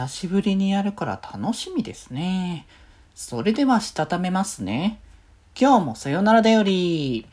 [0.00, 2.66] 久しぶりにやるから楽しみですね。
[3.14, 4.98] それではしたためますね。
[5.60, 7.26] 今日もさよならだより。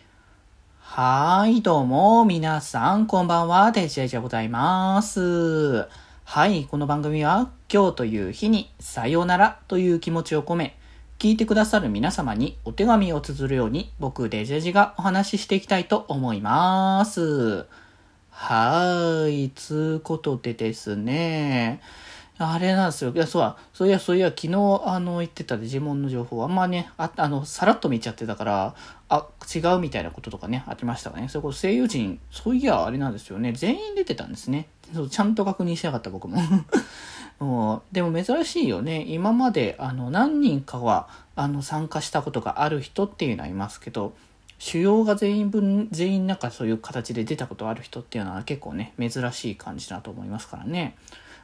[0.81, 5.87] はーい、どうも、皆さん、こんばんは、デジェジでございます。
[6.25, 10.77] はい、この番組は、今日という日に、さよならという気持ちを込め、
[11.19, 17.65] 聞いてくださる皆様にお手紙を綴るように、僕、デジェジがお話ししていきたいと思います。
[18.29, 21.79] はーい、つうことでですね。
[22.39, 23.11] あれなんですよ。
[23.15, 28.75] いや、そうは、そういや、そういや、昨日、あの、言ってたデジモンの情報、あんまね、あ、あの、さらっと見ちゃってたから、
[29.09, 31.29] あ、違うみたいなこととかね、ありましたかね。
[31.29, 33.53] そこ、声優陣、そういや、あれなんですよね。
[33.53, 34.67] 全員出てたんですね。
[34.93, 36.37] そうちゃんと確認しなかった、僕も。
[37.39, 39.03] もうでも珍しいよね。
[39.07, 44.13] 今まで、あの、何人かは、あの、参加したことがある人っていうのはいますけど、
[44.59, 50.95] 主要が全員分、全員なんかそういう形で出たことある人っていうのは結構ね、珍しい感じだと思いますからね。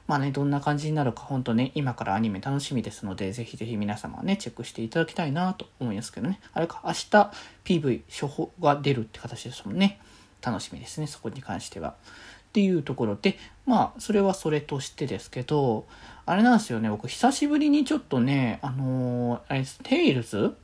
[0.07, 6.39] まあね、どんな感じになるか、本当ね、今からアニメ楽しみですので、ぜひぜひ皆様ね、チェックしていただきたいなと思いますけどね。
[6.53, 7.31] あれか、明日
[7.63, 9.99] PV 処方が出るって形ですもんね。
[10.41, 11.89] 楽しみですね、そこに関しては。
[11.91, 15.85] っていうところで、まあ、それはそれとしてですけど、
[16.25, 20.55] あれなんですよね、僕、久しぶりにちょっとね、あのー、あれテイルズ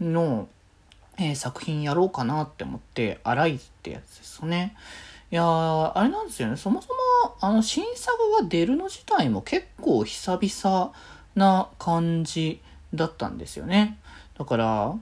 [0.00, 0.48] の、
[1.18, 4.74] えー、作品やろうかなって思って、アライズってやつですね。
[5.30, 6.56] いやー、あれなんですよね。
[6.56, 6.94] そもそも、
[7.40, 10.92] あの、新作が出るの自体も結構久々
[11.34, 12.60] な感じ
[12.94, 13.98] だったんですよね。
[14.38, 14.94] だから、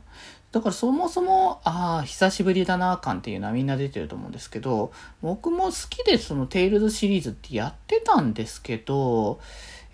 [0.53, 9.41] だからそもそも、ああ、久しぶりだな感っていうのはみんな出てると思うんですけど、僕も好きでそのテイルズシリーズってやってたんですけど、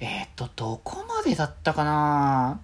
[0.00, 2.60] えっ、と、どこまでだったかな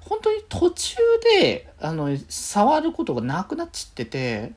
[0.00, 0.96] 本当に途中
[1.40, 4.52] で、あの、触ることがなくなっちゃってて、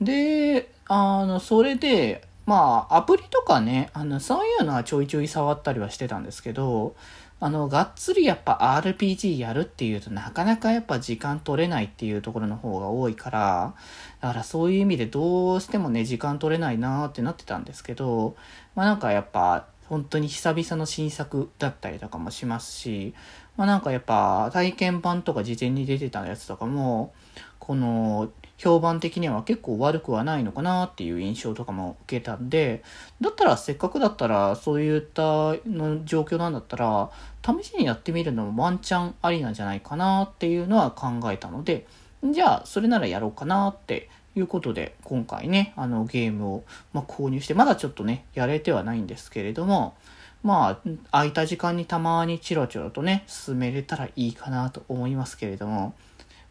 [0.00, 6.94] で、あの、それで、まあ、アプリとかね、あの、そういうのはちょいちょい触ったりはしてたんですけど、
[7.40, 13.74] あの、がっつりやっぱ RPG やるっていうとなかなかやっぱ時間取れないっていうところの方が多いから、
[14.20, 18.36] だからそういう意味でどうしてもね、時間取れないなーってなってたんですけど、
[18.74, 23.14] まあなんかやっぱ本当に久々の新作だったりとかもしますし、
[23.56, 27.12] まあなんかやっぱ体験版とか事前に出てたやつとかも、
[27.58, 32.82] この評判的には結構悪くはないのかなっていう印象とかも受けたんで、
[33.20, 37.10] だったらせっかくだったらそういったの状況なんだったら、
[37.44, 41.86] 試しにやってみるのもワンチャンありなんじゃないかなっていうのは考えたので、
[42.24, 49.94] じゃあそれならやろうかなっていうことで、今回ね、あのゲームを、ま、購入して、まだちょっとね、やれてはないんですけれども、
[50.42, 55.94] まあ、空いた時間にたまにチロチロとね、進めれたらいいかなと思いますけれども、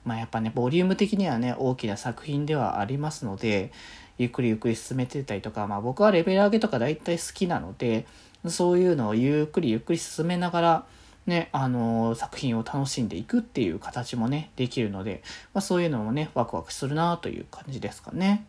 [0.05, 3.71] まあやっぱね、ボリューム的にはね、大きな作品ではありますので、
[4.17, 8.05] ゆっくりゆっくり進めてたりとか、まあ僕はレベル上げとか大体好きなので、
[8.47, 10.85] そういうのをゆっくりゆっくり進めながら、
[11.25, 18.45] ね、あのー、作品を楽しんでいくっていう形もね、できるので、まあそういうのもね、ワクワクするなという感じですかね。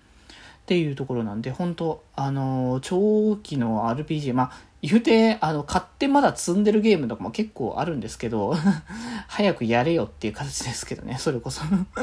[0.65, 8.55] っていうところなんで、本当あの、長期の RPG、まあ言うて、あの、買ってまだ積んでるゲームとかも結構あるんですけど、
[9.29, 11.63] 早くやれよっていう形ですけどね、それこそ。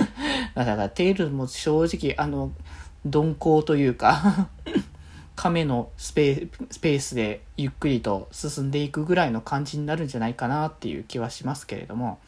[0.53, 2.51] だから、テイルも正直、あの、
[3.03, 4.49] 鈍行というか
[5.35, 12.19] 亀のスペースでゆっくりと進んでいくぐらいの感じになるんじゃないかなっていう気はしますけれども、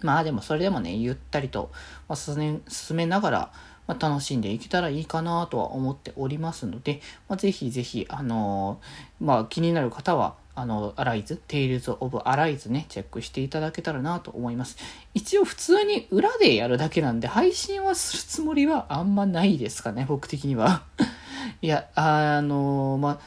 [0.00, 1.70] まあでもそれでもね、ゆったりと
[2.14, 2.62] 進
[2.92, 3.52] めながら、
[3.88, 14.76] まあ、楽しんでいけたらいいかなとは思っておりますので、まあ、ぜひぜひ、あのー、まあ、気になる方は、あの、アライズ、テイルズ・オブ・アライズね、チェックしていただけたらなと思います。
[15.14, 20.82] 一応普通に裏でやるだけなんで、配信はするつもりはあんまないですかね、僕的には。
[21.62, 23.18] いや、あのまあ、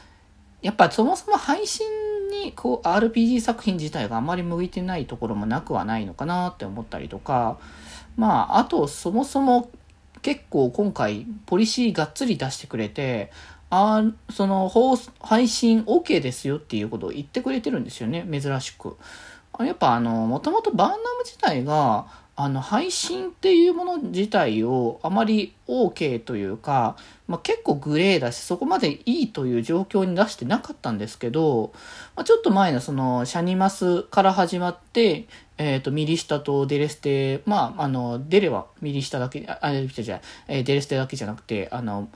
[0.60, 1.86] やっぱそもそも配信
[2.30, 7.58] にこう RPG 作品自体があんまり向いてないところもなくはないのかなって思ったりとか、
[8.16, 9.70] まあ、あとそもそも
[10.22, 13.30] 結構今回ポリシーがっつり出してくれて、
[13.70, 18.96] あその放配信 OK ですよっていうことを言ってくれてるんですよね、珍しく。
[19.58, 22.06] やっぱあの、もともとバンナム自体が、
[22.42, 26.96] あの、配信っていうもの自体をあまり OK というか、
[27.28, 31.72] まあ、結構グレーだし、そこまでいいという状況に出してなかったんですけど、
[32.16, 42.08] まあ、ちょっと前のその、シャニマスから始まって、えっ、ー、と、ミリシタとデレステ、まあ、あの、デレはミリシタだけ、あ、じゃじゃ、え、デレステだけじゃなくて、あの、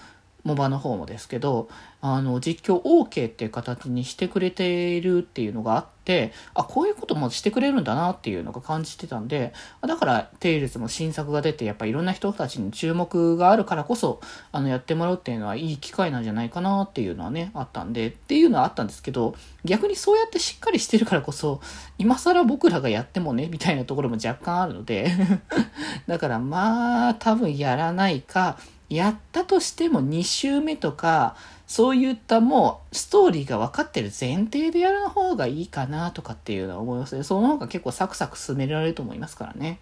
[0.47, 1.69] モバの方もですけど、
[2.01, 14.21] あの、実況 OK っていう形にしてくれているっていうのがあって、あ、こういうこともしてくれるんだなっていうのが感じてたんで、だから、テイルズも新作が出て、やっぱいろんな人たちに注目があるからこそ、
[14.53, 19.35] あの、やってもらうっていうのはいい機会なんじゃないかなっていうのはね、あったんで、っていうのはあったんですけど、
[19.65, 21.61] 逆にそうやってしっかりしてるからこそ、
[21.99, 25.11] 今更僕らがやってもね、みたいなところも若干あるので
[26.07, 31.37] だからまあ、多分やらないか、やったとしても2週目とか、
[31.67, 37.25] そういったもうストーリーが分かってる前提でやる方がいいかなとかっていうのは思いますね。
[37.25, 39.81] その方が結構サクサク進められると思いますからね。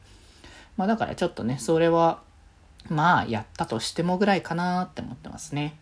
[0.77, 2.23] まあだからちょっとね、それは、
[2.89, 5.79] まあやったとしてもぐらいかなって思ってますね。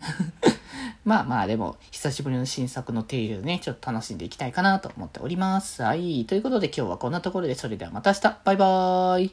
[1.05, 5.83] まあまあでも、久しぶりの新作のテイルね、ちょっと楽しんでいきたいかなと思っております。
[5.83, 6.25] はい。
[6.27, 8.39] ということで今日はこんなところで、それではまた明日。
[8.45, 9.31] バイバーイ。